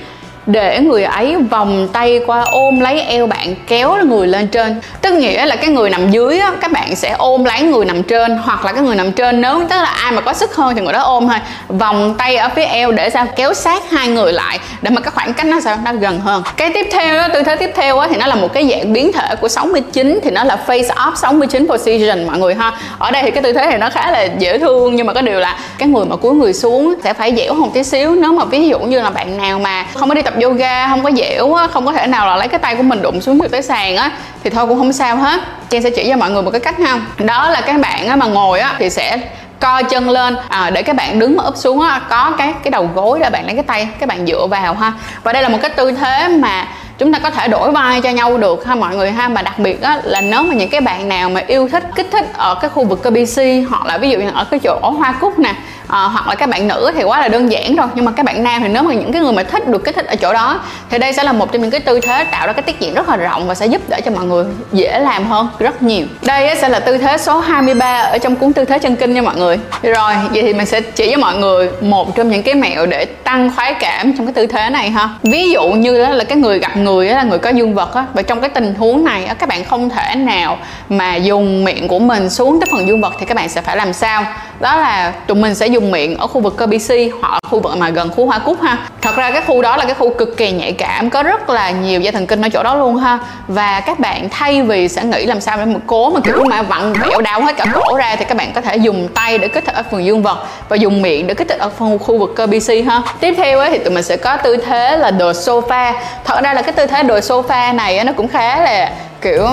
để 0.51 0.79
người 0.79 1.03
ấy 1.03 1.35
vòng 1.35 1.87
tay 1.93 2.21
qua 2.27 2.43
ôm 2.51 2.79
lấy 2.79 3.01
eo 3.01 3.27
bạn 3.27 3.55
kéo 3.67 3.97
người 4.05 4.27
lên 4.27 4.47
trên. 4.47 4.81
Tức 5.01 5.13
nghĩa 5.13 5.45
là 5.45 5.55
cái 5.55 5.69
người 5.69 5.89
nằm 5.89 6.11
dưới 6.11 6.39
á, 6.39 6.51
các 6.61 6.71
bạn 6.71 6.95
sẽ 6.95 7.15
ôm 7.17 7.43
lấy 7.43 7.61
người 7.61 7.85
nằm 7.85 8.03
trên 8.03 8.37
hoặc 8.37 8.65
là 8.65 8.71
cái 8.71 8.81
người 8.81 8.95
nằm 8.95 9.11
trên 9.11 9.41
nếu 9.41 9.61
tức 9.69 9.75
là 9.75 9.83
ai 9.83 10.11
mà 10.11 10.21
có 10.21 10.33
sức 10.33 10.55
hơn 10.55 10.75
thì 10.75 10.81
người 10.81 10.93
đó 10.93 11.01
ôm 11.01 11.27
thôi. 11.27 11.39
Vòng 11.67 12.15
tay 12.17 12.35
ở 12.35 12.49
phía 12.55 12.63
eo 12.63 12.91
để 12.91 13.09
sao? 13.09 13.25
Kéo 13.35 13.53
sát 13.53 13.91
hai 13.91 14.07
người 14.07 14.33
lại 14.33 14.59
để 14.81 14.89
mà 14.89 15.01
cái 15.01 15.11
khoảng 15.11 15.33
cách 15.33 15.45
nó 15.45 15.59
sao? 15.59 15.77
Nó 15.85 15.93
gần 15.93 16.19
hơn. 16.19 16.43
Cái 16.57 16.71
tiếp 16.73 16.87
theo 16.91 17.17
đó, 17.17 17.27
tư 17.33 17.43
thế 17.43 17.55
tiếp 17.55 17.71
theo 17.75 17.97
á, 17.99 18.07
thì 18.11 18.17
nó 18.17 18.27
là 18.27 18.35
một 18.35 18.53
cái 18.53 18.69
dạng 18.69 18.93
biến 18.93 19.13
thể 19.13 19.35
của 19.41 19.47
69 19.47 20.19
thì 20.23 20.31
nó 20.31 20.43
là 20.43 20.57
face 20.67 21.09
up 21.09 21.17
69 21.17 21.67
position 21.67 22.27
mọi 22.27 22.37
người 22.37 22.55
ha. 22.55 22.71
Ở 22.97 23.11
đây 23.11 23.23
thì 23.23 23.31
cái 23.31 23.43
tư 23.43 23.53
thế 23.53 23.65
này 23.65 23.77
nó 23.77 23.89
khá 23.89 24.11
là 24.11 24.23
dễ 24.23 24.57
thương 24.57 24.95
nhưng 24.95 25.07
mà 25.07 25.13
có 25.13 25.21
điều 25.21 25.39
là 25.39 25.59
cái 25.77 25.87
người 25.87 26.05
mà 26.05 26.15
cúi 26.15 26.33
người 26.33 26.53
xuống 26.53 26.95
sẽ 27.03 27.13
phải 27.13 27.35
dẻo 27.37 27.53
hơn 27.53 27.71
tí 27.73 27.83
xíu. 27.83 28.15
Nếu 28.15 28.31
mà 28.31 28.45
ví 28.45 28.67
dụ 28.67 28.79
như 28.79 29.01
là 29.01 29.09
bạn 29.09 29.37
nào 29.37 29.59
mà 29.59 29.85
không 29.93 30.09
có 30.09 30.15
đi 30.15 30.21
tập 30.21 30.33
yoga 30.41 30.87
không 30.87 31.03
có 31.03 31.11
dẻo 31.11 31.53
á 31.53 31.67
không 31.67 31.85
có 31.85 31.93
thể 31.93 32.07
nào 32.07 32.27
là 32.27 32.35
lấy 32.35 32.47
cái 32.47 32.59
tay 32.59 32.75
của 32.75 32.83
mình 32.83 33.01
đụng 33.01 33.21
xuống 33.21 33.41
được 33.41 33.51
tới 33.51 33.61
sàn 33.61 33.95
á 33.95 34.11
thì 34.43 34.49
thôi 34.49 34.67
cũng 34.67 34.77
không 34.77 34.93
sao 34.93 35.15
hết. 35.17 35.39
Trang 35.69 35.83
sẽ 35.83 35.89
chỉ 35.89 36.09
cho 36.09 36.17
mọi 36.17 36.31
người 36.31 36.41
một 36.41 36.51
cái 36.51 36.61
cách 36.61 36.79
ha. 36.79 36.99
Đó 37.17 37.49
là 37.49 37.61
các 37.61 37.79
bạn 37.79 38.07
á 38.07 38.15
mà 38.15 38.25
ngồi 38.25 38.59
á 38.59 38.75
thì 38.79 38.89
sẽ 38.89 39.17
co 39.59 39.81
chân 39.81 40.09
lên 40.09 40.37
à, 40.49 40.69
để 40.69 40.81
các 40.81 40.95
bạn 40.95 41.19
đứng 41.19 41.35
mà 41.35 41.43
úp 41.43 41.57
xuống 41.57 41.81
á, 41.81 42.01
có 42.09 42.31
cái 42.37 42.53
cái 42.63 42.71
đầu 42.71 42.89
gối 42.95 43.19
là 43.19 43.29
bạn 43.29 43.45
lấy 43.45 43.55
cái 43.55 43.63
tay 43.63 43.87
các 43.99 44.09
bạn 44.09 44.25
dựa 44.27 44.47
vào 44.47 44.73
ha. 44.73 44.93
Và 45.23 45.33
đây 45.33 45.43
là 45.43 45.49
một 45.49 45.57
cái 45.61 45.71
tư 45.71 45.91
thế 45.91 46.27
mà 46.27 46.67
chúng 46.99 47.13
ta 47.13 47.19
có 47.19 47.29
thể 47.29 47.47
đổi 47.47 47.71
vai 47.71 48.01
cho 48.01 48.09
nhau 48.09 48.37
được 48.37 48.65
ha 48.65 48.75
mọi 48.75 48.95
người 48.95 49.11
ha. 49.11 49.27
Mà 49.27 49.41
đặc 49.41 49.59
biệt 49.59 49.81
á, 49.81 50.01
là 50.03 50.21
nếu 50.21 50.43
mà 50.43 50.53
những 50.53 50.69
cái 50.69 50.81
bạn 50.81 51.09
nào 51.09 51.29
mà 51.29 51.41
yêu 51.47 51.69
thích 51.71 51.83
kích 51.95 52.07
thích 52.11 52.25
ở 52.33 52.55
cái 52.55 52.69
khu 52.69 52.83
vực 52.83 53.03
cơ 53.03 53.09
BC 53.09 53.41
hoặc 53.69 53.85
là 53.85 53.97
ví 53.97 54.09
dụ 54.09 54.19
như 54.19 54.29
ở 54.33 54.45
cái 54.51 54.59
chỗ 54.63 54.79
hoa 54.97 55.11
cúc 55.11 55.39
nè 55.39 55.53
à, 55.87 56.01
hoặc 56.01 56.27
là 56.27 56.35
các 56.35 56.49
bạn 56.49 56.67
nữ 56.67 56.91
thì 56.95 57.03
quá 57.03 57.21
là 57.21 57.27
đơn 57.27 57.51
giản 57.51 57.75
rồi. 57.75 57.87
Nhưng 57.95 58.05
mà 58.05 58.11
các 58.11 58.25
bạn 58.25 58.43
nam 58.43 58.61
thì 58.61 58.67
nếu 58.67 58.83
mà 58.83 58.93
những 58.93 59.11
cái 59.11 59.21
người 59.21 59.33
mà 59.33 59.43
thích 59.43 59.67
được 59.67 59.83
kích 59.83 59.95
thích 59.95 60.05
ở 60.05 60.15
chỗ 60.15 60.33
đó 60.33 60.59
thì 60.89 60.97
đây 60.97 61.13
sẽ 61.13 61.23
là 61.23 61.31
một 61.31 61.51
trong 61.51 61.61
những 61.61 61.71
cái 61.71 61.79
tư 61.79 61.99
thế 61.99 62.23
tạo 62.23 62.47
ra 62.47 62.53
cái 62.53 62.63
tiết 62.63 62.79
diện 62.79 62.93
rất 62.93 63.09
là 63.09 63.17
rộng 63.17 63.47
và 63.47 63.55
sẽ 63.55 63.65
giúp 63.65 63.81
đỡ 63.89 63.97
cho 64.05 64.11
mọi 64.11 64.25
người 64.25 64.45
dễ 64.71 64.99
làm 64.99 65.25
hơn 65.25 65.47
rất 65.59 65.81
nhiều. 65.81 66.05
Đây 66.21 66.55
sẽ 66.61 66.69
là 66.69 66.79
tư 66.79 66.97
thế 66.97 67.17
số 67.17 67.39
23 67.39 68.01
ở 68.01 68.17
trong 68.17 68.35
cuốn 68.35 68.53
tư 68.53 68.65
thế 68.65 68.79
chân 68.79 68.95
kinh 68.95 69.13
nha 69.13 69.21
mọi 69.21 69.35
người. 69.35 69.59
Rồi 69.83 70.13
vậy 70.31 70.41
thì 70.41 70.53
mình 70.53 70.65
sẽ 70.65 70.81
chỉ 70.81 71.11
cho 71.11 71.17
mọi 71.17 71.35
người 71.35 71.69
một 71.81 72.15
trong 72.15 72.29
những 72.29 72.43
cái 72.43 72.55
mẹo 72.55 72.85
để 72.85 73.05
tăng 73.05 73.51
khoái 73.55 73.73
cảm 73.73 74.13
trong 74.17 74.25
cái 74.25 74.33
tư 74.33 74.47
thế 74.47 74.69
này 74.69 74.89
ha. 74.89 75.09
Ví 75.23 75.51
dụ 75.51 75.63
như 75.69 76.03
đó 76.03 76.09
là 76.09 76.23
cái 76.23 76.37
người 76.37 76.59
gặp 76.59 76.77
người 76.77 76.88
là 76.97 77.23
người 77.23 77.39
có 77.39 77.49
dương 77.49 77.73
vật 77.73 77.93
á, 77.93 78.05
và 78.13 78.21
trong 78.21 78.41
cái 78.41 78.49
tình 78.49 78.75
huống 78.75 79.03
này 79.03 79.35
các 79.39 79.49
bạn 79.49 79.63
không 79.63 79.89
thể 79.89 80.15
nào 80.15 80.57
mà 80.89 81.15
dùng 81.15 81.63
miệng 81.63 81.87
của 81.87 81.99
mình 81.99 82.29
xuống 82.29 82.59
cái 82.59 82.67
phần 82.71 82.87
dương 82.87 83.01
vật 83.01 83.13
thì 83.19 83.25
các 83.25 83.35
bạn 83.35 83.49
sẽ 83.49 83.61
phải 83.61 83.77
làm 83.77 83.93
sao? 83.93 84.25
Đó 84.59 84.75
là 84.75 85.13
tụi 85.27 85.37
mình 85.37 85.55
sẽ 85.55 85.67
dùng 85.67 85.91
miệng 85.91 86.17
ở 86.17 86.27
khu 86.27 86.41
vực 86.41 86.57
cơ 86.57 86.67
BC 86.67 86.93
hoặc 87.21 87.33
là 87.33 87.39
khu 87.49 87.59
vực 87.59 87.77
mà 87.77 87.89
gần 87.89 88.09
khu 88.15 88.25
hoa 88.25 88.39
cúc 88.39 88.61
ha. 88.61 88.77
Thật 89.01 89.15
ra 89.15 89.31
cái 89.31 89.41
khu 89.47 89.61
đó 89.61 89.77
là 89.77 89.85
cái 89.85 89.93
khu 89.93 90.13
cực 90.13 90.37
kỳ 90.37 90.51
nhạy 90.51 90.71
cảm 90.71 91.09
có 91.09 91.23
rất 91.23 91.49
là 91.49 91.71
nhiều 91.71 92.01
dây 92.01 92.11
thần 92.11 92.27
kinh 92.27 92.41
ở 92.41 92.49
chỗ 92.49 92.63
đó 92.63 92.75
luôn 92.75 92.95
ha. 92.95 93.19
Và 93.47 93.79
các 93.79 93.99
bạn 93.99 94.29
thay 94.29 94.61
vì 94.61 94.87
sẽ 94.87 95.03
nghĩ 95.03 95.25
làm 95.25 95.41
sao 95.41 95.57
để 95.57 95.65
mà 95.65 95.79
cố 95.87 96.09
mà 96.09 96.19
kiểu 96.23 96.43
mà 96.45 96.61
vặn 96.61 96.93
vẹo 96.93 97.21
đau 97.21 97.41
hết 97.41 97.57
cả 97.57 97.65
cổ 97.73 97.97
ra 97.97 98.15
thì 98.15 98.25
các 98.25 98.37
bạn 98.37 98.51
có 98.53 98.61
thể 98.61 98.75
dùng 98.75 99.07
tay 99.13 99.37
để 99.37 99.47
kích 99.47 99.65
thích 99.65 99.75
ở 99.75 99.83
phần 99.91 100.05
dương 100.05 100.21
vật 100.21 100.47
và 100.69 100.75
dùng 100.75 101.01
miệng 101.01 101.27
để 101.27 101.33
kích 101.33 101.47
thích 101.47 101.59
ở 101.59 101.69
phần 101.69 101.99
khu 101.99 102.17
vực 102.17 102.33
cơ 102.35 102.47
BC 102.47 102.73
ha. 102.87 103.01
Tiếp 103.19 103.33
theo 103.37 103.59
ấy, 103.59 103.69
thì 103.69 103.77
tụi 103.77 103.93
mình 103.93 104.03
sẽ 104.03 104.17
có 104.17 104.37
tư 104.37 104.57
thế 104.57 104.97
là 104.97 105.11
đồ 105.11 105.31
sofa. 105.31 105.93
Thật 106.25 106.41
ra 106.43 106.53
là 106.53 106.61
cái 106.61 106.71
tư 106.71 106.85
thế 106.85 107.03
đồ 107.03 107.19
sofa 107.19 107.75
này 107.75 108.03
nó 108.03 108.11
cũng 108.17 108.27
khá 108.27 108.61
là 108.61 108.91
kiểu 109.21 109.47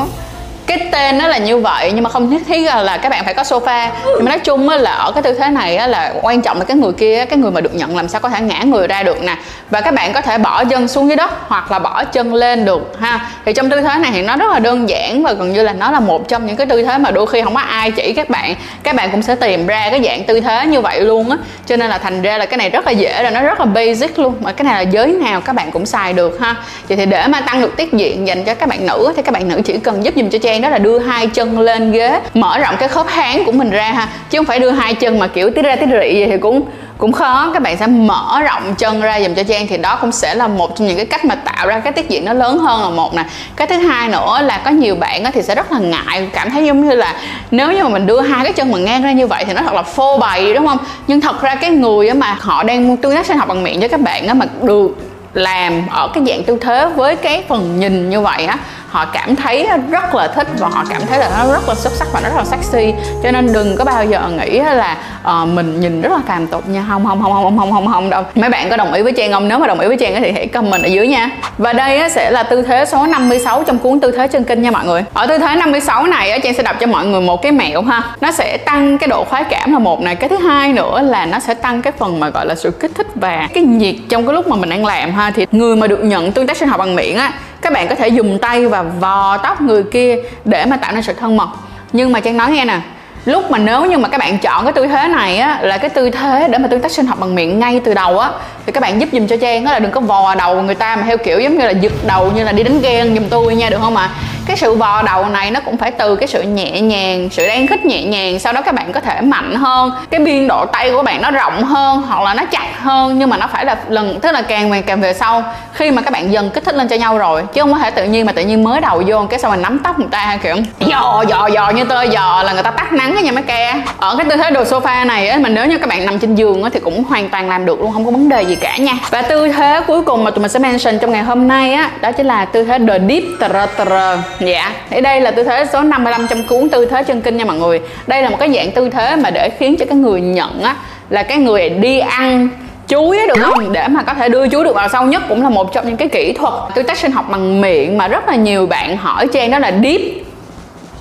cái 0.66 0.88
tên 0.92 1.18
nó 1.18 1.26
là 1.26 1.38
như 1.38 1.58
vậy 1.58 1.92
nhưng 1.94 2.04
mà 2.04 2.10
không 2.10 2.30
nhất 2.30 2.42
thiết 2.46 2.66
là, 2.66 2.82
là 2.82 2.96
các 2.96 3.08
bạn 3.08 3.24
phải 3.24 3.34
có 3.34 3.42
sofa. 3.42 3.88
Nhưng 4.04 4.24
mà 4.24 4.30
nói 4.30 4.38
chung 4.38 4.68
là 4.68 4.92
ở 4.92 5.12
cái 5.12 5.22
tư 5.22 5.34
thế 5.34 5.50
này 5.50 5.88
là 5.88 6.14
quan 6.22 6.42
trọng 6.42 6.58
là 6.58 6.64
cái 6.64 6.76
người 6.76 6.92
kia 6.92 7.24
cái 7.24 7.38
người 7.38 7.50
mà 7.50 7.60
được 7.60 7.74
nhận 7.74 7.96
làm 7.96 8.08
sao 8.08 8.20
có 8.20 8.28
thể 8.28 8.40
ngã 8.40 8.62
người 8.62 8.86
ra 8.86 9.02
được 9.02 9.22
nè. 9.22 9.36
Và 9.70 9.80
các 9.80 9.94
bạn 9.94 10.12
có 10.12 10.20
thể 10.20 10.38
bỏ 10.38 10.64
chân 10.64 10.88
xuống 10.88 11.08
dưới 11.08 11.16
đất 11.16 11.30
hoặc 11.48 11.72
là 11.72 11.78
bỏ 11.78 12.04
chân 12.04 12.34
lên 12.34 12.64
được 12.64 12.96
ha. 13.00 13.30
Thì 13.44 13.52
trong 13.52 13.70
tư 13.70 13.80
thế 13.80 13.98
này 13.98 14.10
thì 14.14 14.22
nó 14.22 14.36
rất 14.36 14.52
là 14.52 14.58
đơn 14.58 14.88
giản 14.88 15.22
và 15.22 15.32
gần 15.32 15.52
như 15.52 15.62
là 15.62 15.72
nó 15.72 15.90
là 15.90 16.00
một 16.00 16.28
trong 16.28 16.46
những 16.46 16.56
cái 16.56 16.66
tư 16.66 16.82
thế 16.82 16.98
mà 16.98 17.10
đôi 17.10 17.26
khi 17.26 17.42
không 17.42 17.54
có 17.54 17.60
ai 17.60 17.90
chỉ 17.90 18.12
các 18.12 18.30
bạn. 18.30 18.54
Các 18.82 18.94
bạn 18.96 19.10
cũng 19.10 19.22
sẽ 19.22 19.34
tìm 19.34 19.66
ra 19.66 19.90
cái 19.90 20.02
dạng 20.04 20.24
tư 20.24 20.40
thế 20.40 20.66
như 20.66 20.80
vậy 20.80 21.00
luôn 21.00 21.30
á. 21.30 21.36
Cho 21.66 21.76
nên 21.76 21.90
là 21.90 21.98
thành 21.98 22.22
ra 22.22 22.38
là 22.38 22.46
cái 22.46 22.58
này 22.58 22.70
rất 22.70 22.86
là 22.86 22.92
dễ 22.92 23.22
rồi 23.22 23.30
nó 23.30 23.42
rất 23.42 23.60
là 23.60 23.66
basic 23.66 24.18
luôn. 24.18 24.34
Mà 24.40 24.52
cái 24.52 24.64
này 24.64 24.84
là 24.84 24.90
giới 24.90 25.06
nào 25.06 25.40
các 25.40 25.52
bạn 25.52 25.70
cũng 25.70 25.86
xài 25.86 26.12
được 26.12 26.40
ha. 26.40 26.56
Vậy 26.88 26.96
thì 26.96 27.06
để 27.06 27.26
mà 27.26 27.40
tăng 27.40 27.60
được 27.60 27.76
tiết 27.76 27.92
diện 27.92 28.26
dành 28.26 28.44
cho 28.44 28.54
các 28.54 28.68
bạn 28.68 28.86
nữ 28.86 29.12
thì 29.16 29.22
các 29.22 29.32
bạn 29.32 29.48
nữ 29.48 29.60
chỉ 29.64 29.78
cần 29.78 30.04
giúp 30.04 30.14
dùm 30.16 30.30
cho 30.30 30.38
trang 30.38 30.55
đó 30.62 30.68
là 30.68 30.78
đưa 30.78 30.98
hai 30.98 31.26
chân 31.26 31.60
lên 31.60 31.92
ghế, 31.92 32.20
mở 32.34 32.58
rộng 32.58 32.74
cái 32.78 32.88
khớp 32.88 33.06
háng 33.08 33.44
của 33.44 33.52
mình 33.52 33.70
ra 33.70 33.92
ha. 33.92 34.08
Chứ 34.30 34.38
không 34.38 34.46
phải 34.46 34.58
đưa 34.58 34.70
hai 34.70 34.94
chân 34.94 35.18
mà 35.18 35.26
kiểu 35.26 35.50
tí 35.50 35.62
ra 35.62 35.76
tí 35.76 35.86
rị 35.86 35.92
vậy 35.92 36.26
thì 36.30 36.38
cũng 36.38 36.62
cũng 36.98 37.12
khó. 37.12 37.50
Các 37.54 37.62
bạn 37.62 37.76
sẽ 37.76 37.86
mở 37.86 38.42
rộng 38.42 38.74
chân 38.74 39.00
ra 39.00 39.20
dùm 39.20 39.34
cho 39.34 39.42
trang 39.42 39.66
thì 39.66 39.76
đó 39.76 39.98
cũng 40.00 40.12
sẽ 40.12 40.34
là 40.34 40.48
một 40.48 40.76
trong 40.76 40.88
những 40.88 40.96
cái 40.96 41.06
cách 41.06 41.24
mà 41.24 41.34
tạo 41.34 41.66
ra 41.66 41.80
cái 41.80 41.92
tiết 41.92 42.08
diện 42.08 42.24
nó 42.24 42.32
lớn 42.32 42.58
hơn 42.58 42.82
là 42.82 42.90
một 42.90 43.14
nè. 43.14 43.24
Cái 43.56 43.66
thứ 43.66 43.76
hai 43.76 44.08
nữa 44.08 44.38
là 44.42 44.58
có 44.64 44.70
nhiều 44.70 44.94
bạn 44.94 45.24
thì 45.32 45.42
sẽ 45.42 45.54
rất 45.54 45.72
là 45.72 45.78
ngại, 45.78 46.28
cảm 46.32 46.50
thấy 46.50 46.64
giống 46.64 46.88
như 46.88 46.94
là 46.94 47.14
nếu 47.50 47.72
như 47.72 47.82
mà 47.82 47.88
mình 47.88 48.06
đưa 48.06 48.20
hai 48.20 48.44
cái 48.44 48.52
chân 48.52 48.72
mà 48.72 48.78
ngang 48.78 49.02
ra 49.02 49.12
như 49.12 49.26
vậy 49.26 49.44
thì 49.44 49.52
nó 49.52 49.62
thật 49.62 49.74
là 49.74 49.82
phô 49.82 50.18
bày, 50.18 50.54
đúng 50.54 50.66
không? 50.66 50.78
Nhưng 51.06 51.20
thật 51.20 51.42
ra 51.42 51.54
cái 51.54 51.70
người 51.70 52.14
mà 52.14 52.36
họ 52.40 52.62
đang 52.62 52.96
tương 52.96 53.14
tác 53.14 53.26
sinh 53.26 53.38
học 53.38 53.48
bằng 53.48 53.62
miệng 53.62 53.80
với 53.80 53.88
các 53.88 54.00
bạn 54.00 54.38
mà 54.38 54.46
được 54.62 54.96
làm 55.34 55.82
ở 55.90 56.08
cái 56.14 56.24
dạng 56.26 56.44
tư 56.44 56.58
thế 56.60 56.88
với 56.96 57.16
cái 57.16 57.44
phần 57.48 57.80
nhìn 57.80 58.10
như 58.10 58.20
vậy 58.20 58.46
á 58.46 58.56
họ 58.88 59.06
cảm 59.12 59.36
thấy 59.36 59.68
rất 59.90 60.14
là 60.14 60.28
thích 60.28 60.46
và 60.58 60.68
họ 60.68 60.84
cảm 60.90 61.02
thấy 61.08 61.18
là 61.18 61.30
nó 61.38 61.52
rất 61.52 61.68
là 61.68 61.74
xuất 61.74 61.92
sắc 61.92 62.08
và 62.12 62.20
nó 62.20 62.28
rất 62.28 62.36
là 62.36 62.44
sexy. 62.44 62.94
Cho 63.22 63.30
nên 63.30 63.52
đừng 63.52 63.76
có 63.76 63.84
bao 63.84 64.04
giờ 64.04 64.30
nghĩ 64.38 64.58
là 64.58 64.96
uh, 65.42 65.48
mình 65.48 65.80
nhìn 65.80 66.00
rất 66.02 66.12
là 66.12 66.18
phàm 66.26 66.46
tục 66.46 66.68
nha. 66.68 66.84
Không 66.88 67.06
không 67.06 67.22
không 67.22 67.32
không 67.32 67.58
không 67.58 67.72
không 67.72 67.86
không 67.92 68.10
đâu. 68.10 68.22
Mấy 68.34 68.50
bạn 68.50 68.70
có 68.70 68.76
đồng 68.76 68.92
ý 68.92 69.02
với 69.02 69.12
Trang 69.12 69.32
không? 69.32 69.48
Nếu 69.48 69.58
mà 69.58 69.66
đồng 69.66 69.80
ý 69.80 69.88
với 69.88 69.96
Trang 69.96 70.22
thì 70.22 70.32
hãy 70.32 70.46
comment 70.46 70.82
ở 70.82 70.86
dưới 70.86 71.08
nha. 71.08 71.30
Và 71.58 71.72
đây 71.72 72.10
sẽ 72.10 72.30
là 72.30 72.42
tư 72.42 72.62
thế 72.62 72.84
số 72.84 73.06
56 73.06 73.64
trong 73.66 73.78
cuốn 73.78 74.00
tư 74.00 74.10
thế 74.10 74.28
chân 74.28 74.44
kinh 74.44 74.62
nha 74.62 74.70
mọi 74.70 74.84
người. 74.84 75.04
Ở 75.14 75.26
tư 75.26 75.38
thế 75.38 75.56
56 75.56 76.06
này 76.06 76.40
Trang 76.40 76.54
sẽ 76.54 76.62
đọc 76.62 76.76
cho 76.80 76.86
mọi 76.86 77.06
người 77.06 77.20
một 77.20 77.42
cái 77.42 77.52
mẹo 77.52 77.82
ha. 77.82 78.02
Nó 78.20 78.32
sẽ 78.32 78.56
tăng 78.56 78.98
cái 78.98 79.08
độ 79.08 79.24
khoái 79.24 79.44
cảm 79.44 79.72
là 79.72 79.78
một 79.78 80.00
này. 80.00 80.16
Cái 80.16 80.28
thứ 80.28 80.36
hai 80.36 80.72
nữa 80.72 81.02
là 81.02 81.26
nó 81.26 81.38
sẽ 81.38 81.54
tăng 81.54 81.82
cái 81.82 81.92
phần 81.98 82.20
mà 82.20 82.28
gọi 82.28 82.46
là 82.46 82.54
sự 82.54 82.70
kích 82.70 82.90
thích 82.94 83.06
và 83.14 83.48
cái 83.54 83.62
nhiệt 83.62 83.94
trong 84.08 84.26
cái 84.26 84.34
lúc 84.34 84.48
mà 84.48 84.56
mình 84.56 84.70
đang 84.70 84.86
làm 84.86 85.12
ha. 85.12 85.30
Thì 85.30 85.46
người 85.52 85.76
mà 85.76 85.86
được 85.86 86.04
nhận 86.04 86.32
tương 86.32 86.46
tác 86.46 86.56
sinh 86.56 86.68
học 86.68 86.78
bằng 86.78 86.96
miệng 86.96 87.16
á 87.16 87.32
các 87.62 87.72
bạn 87.72 87.88
có 87.88 87.94
thể 87.94 88.08
dùng 88.08 88.38
tay 88.38 88.66
và 88.66 88.82
vò 88.82 89.36
tóc 89.36 89.60
người 89.60 89.82
kia 89.82 90.16
để 90.44 90.64
mà 90.64 90.76
tạo 90.76 90.92
nên 90.92 91.02
sự 91.02 91.12
thân 91.12 91.36
mật 91.36 91.48
nhưng 91.92 92.12
mà 92.12 92.20
trang 92.20 92.36
nói 92.36 92.50
nghe 92.50 92.64
nè, 92.64 92.80
lúc 93.24 93.50
mà 93.50 93.58
nếu 93.58 93.84
như 93.84 93.98
mà 93.98 94.08
các 94.08 94.18
bạn 94.18 94.38
chọn 94.38 94.64
cái 94.64 94.72
tư 94.72 94.86
thế 94.86 95.08
này 95.08 95.38
á, 95.38 95.58
là 95.62 95.78
cái 95.78 95.90
tư 95.90 96.10
thế 96.10 96.48
để 96.50 96.58
mà 96.58 96.68
tương 96.68 96.80
tác 96.80 96.92
sinh 96.92 97.06
học 97.06 97.18
bằng 97.20 97.34
miệng 97.34 97.58
ngay 97.58 97.80
từ 97.84 97.94
đầu 97.94 98.18
á, 98.18 98.30
thì 98.66 98.72
các 98.72 98.80
bạn 98.80 99.00
giúp 99.00 99.08
dùm 99.12 99.26
cho 99.26 99.36
trang 99.36 99.64
đó 99.64 99.72
là 99.72 99.78
đừng 99.78 99.90
có 99.90 100.00
vò 100.00 100.34
đầu 100.34 100.62
người 100.62 100.74
ta 100.74 100.96
mà 100.96 101.02
theo 101.02 101.18
kiểu 101.18 101.40
giống 101.40 101.58
như 101.58 101.64
là 101.64 101.70
giật 101.70 101.92
đầu 102.06 102.32
như 102.34 102.44
là 102.44 102.52
đi 102.52 102.62
đánh 102.62 102.80
ghen 102.80 103.14
giùm 103.14 103.28
tôi 103.28 103.54
nha, 103.54 103.70
được 103.70 103.78
không 103.80 103.96
ạ 103.96 104.10
à? 104.12 104.35
Cái 104.46 104.56
sự 104.56 104.74
vò 104.74 105.02
đầu 105.02 105.28
này 105.28 105.50
nó 105.50 105.60
cũng 105.60 105.76
phải 105.76 105.90
từ 105.90 106.16
cái 106.16 106.28
sự 106.28 106.42
nhẹ 106.42 106.80
nhàng, 106.80 107.28
sự 107.32 107.48
đang 107.48 107.66
khích 107.66 107.84
nhẹ 107.84 108.02
nhàng, 108.02 108.38
sau 108.38 108.52
đó 108.52 108.60
các 108.62 108.74
bạn 108.74 108.92
có 108.92 109.00
thể 109.00 109.20
mạnh 109.20 109.54
hơn. 109.54 109.90
Cái 110.10 110.20
biên 110.20 110.48
độ 110.48 110.66
tay 110.66 110.90
của 110.90 111.02
bạn 111.02 111.22
nó 111.22 111.30
rộng 111.30 111.64
hơn 111.64 112.02
hoặc 112.02 112.22
là 112.22 112.34
nó 112.34 112.44
chặt 112.44 112.66
hơn, 112.82 113.18
nhưng 113.18 113.30
mà 113.30 113.36
nó 113.36 113.46
phải 113.52 113.64
là 113.64 113.76
lần, 113.88 114.20
tức 114.20 114.32
là 114.32 114.42
càng 114.42 114.70
về 114.70 114.82
càng 114.82 115.00
về 115.00 115.12
sau, 115.12 115.44
khi 115.72 115.90
mà 115.90 116.02
các 116.02 116.12
bạn 116.12 116.32
dần 116.32 116.50
kích 116.50 116.64
thích 116.64 116.74
lên 116.74 116.88
cho 116.88 116.96
nhau 116.96 117.18
rồi, 117.18 117.42
chứ 117.52 117.60
không 117.62 117.72
có 117.72 117.78
thể 117.78 117.90
tự 117.90 118.04
nhiên 118.04 118.26
mà 118.26 118.32
tự 118.32 118.42
nhiên 118.42 118.64
mới 118.64 118.80
đầu 118.80 119.02
vô 119.06 119.26
cái 119.30 119.38
sau 119.38 119.50
mình 119.50 119.62
nắm 119.62 119.78
tóc 119.78 119.98
người 119.98 120.08
ta, 120.10 120.38
kiểu 120.42 120.56
dò 120.78 121.24
dò 121.28 121.46
dò 121.46 121.70
như 121.70 121.84
tơ 121.84 122.02
dò 122.02 122.42
là 122.42 122.52
người 122.52 122.62
ta 122.62 122.70
tắt 122.70 122.92
nắng 122.92 123.16
nha 123.22 123.32
mấy 123.32 123.42
ke. 123.42 123.74
Ở 123.98 124.16
cái 124.16 124.26
tư 124.30 124.36
thế 124.36 124.50
đồ 124.50 124.62
sofa 124.62 125.06
này 125.06 125.28
á, 125.28 125.38
mà 125.38 125.48
nếu 125.48 125.66
như 125.66 125.78
các 125.78 125.88
bạn 125.88 126.06
nằm 126.06 126.18
trên 126.18 126.34
giường 126.34 126.62
á 126.62 126.70
thì 126.72 126.80
cũng 126.80 127.04
hoàn 127.04 127.28
toàn 127.28 127.48
làm 127.48 127.66
được 127.66 127.80
luôn, 127.80 127.92
không 127.92 128.04
có 128.04 128.10
vấn 128.10 128.28
đề 128.28 128.42
gì 128.42 128.56
cả 128.56 128.76
nha. 128.76 128.92
Và 129.10 129.22
tư 129.22 129.48
thế 129.48 129.80
cuối 129.86 130.02
cùng 130.02 130.24
mà 130.24 130.30
tụi 130.30 130.42
mình 130.42 130.50
sẽ 130.50 130.58
mention 130.58 130.98
trong 130.98 131.12
ngày 131.12 131.22
hôm 131.22 131.48
nay 131.48 131.72
á, 131.72 131.90
đó 132.00 132.12
chính 132.12 132.26
là 132.26 132.44
tư 132.44 132.64
thế 132.64 132.78
the 132.78 132.98
deep 133.08 133.22
tr 133.40 133.82
tr 133.82 133.92
dạ. 134.40 134.74
Thì 134.90 135.00
đây 135.00 135.20
là 135.20 135.30
tư 135.30 135.42
thế 135.42 135.64
số 135.72 135.82
55 135.82 136.26
trong 136.26 136.42
cuốn 136.42 136.68
tư 136.68 136.86
thế 136.86 137.02
chân 137.02 137.20
kinh 137.20 137.36
nha 137.36 137.44
mọi 137.44 137.56
người. 137.56 137.80
Đây 138.06 138.22
là 138.22 138.30
một 138.30 138.36
cái 138.40 138.52
dạng 138.54 138.70
tư 138.70 138.90
thế 138.90 139.16
mà 139.16 139.30
để 139.30 139.50
khiến 139.58 139.76
cho 139.76 139.84
cái 139.84 139.98
người 139.98 140.20
nhận 140.20 140.62
á, 140.62 140.76
là 141.10 141.22
cái 141.22 141.38
người 141.38 141.68
đi 141.70 141.98
ăn 141.98 142.48
chuối 142.88 143.18
được 143.28 143.42
không? 143.42 143.72
Để 143.72 143.88
mà 143.88 144.02
có 144.02 144.14
thể 144.14 144.28
đưa 144.28 144.48
chuối 144.48 144.64
được 144.64 144.74
vào 144.74 144.88
sâu 144.88 145.02
nhất 145.02 145.22
cũng 145.28 145.42
là 145.42 145.48
một 145.48 145.72
trong 145.72 145.86
những 145.86 145.96
cái 145.96 146.08
kỹ 146.08 146.32
thuật. 146.32 146.54
Tôi 146.74 146.84
tác 146.84 146.98
sinh 146.98 147.12
học 147.12 147.24
bằng 147.30 147.60
miệng 147.60 147.98
mà 147.98 148.08
rất 148.08 148.28
là 148.28 148.34
nhiều 148.34 148.66
bạn 148.66 148.96
hỏi 148.96 149.26
trang 149.32 149.50
đó 149.50 149.58
là 149.58 149.72
deep 149.82 150.00